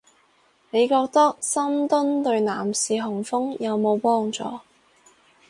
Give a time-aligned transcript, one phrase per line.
[0.71, 4.59] 你覺得深蹲對男士雄風有冇幫助